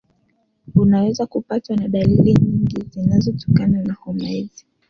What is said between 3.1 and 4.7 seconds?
zitokanazo na homa hizi